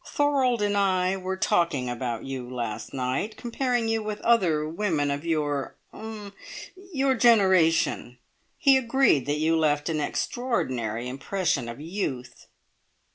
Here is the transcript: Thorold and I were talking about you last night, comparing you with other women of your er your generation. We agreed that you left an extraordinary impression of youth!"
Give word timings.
Thorold 0.03 0.63
and 0.63 0.75
I 0.75 1.15
were 1.15 1.37
talking 1.37 1.87
about 1.87 2.25
you 2.25 2.49
last 2.51 2.91
night, 2.91 3.37
comparing 3.37 3.87
you 3.87 4.01
with 4.01 4.19
other 4.21 4.67
women 4.67 5.11
of 5.11 5.23
your 5.23 5.75
er 5.93 6.31
your 6.91 7.13
generation. 7.13 8.17
We 8.65 8.77
agreed 8.77 9.27
that 9.27 9.37
you 9.37 9.55
left 9.55 9.89
an 9.89 9.99
extraordinary 10.01 11.07
impression 11.07 11.69
of 11.69 11.79
youth!" 11.79 12.47